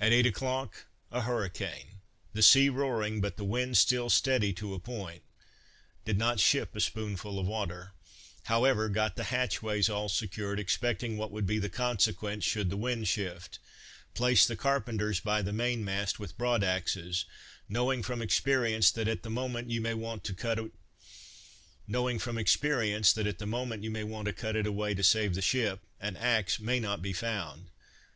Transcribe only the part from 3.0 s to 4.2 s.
but the wind still